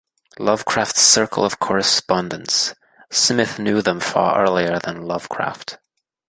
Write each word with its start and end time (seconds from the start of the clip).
Lovecraft's 0.39 0.99
circle 1.01 1.45
of 1.45 1.59
correspondents; 1.59 2.73
Smith 3.11 3.59
knew 3.59 3.83
them 3.83 3.99
far 3.99 4.41
earlier 4.43 4.79
than 4.79 5.03
Lovecraft. 5.03 5.77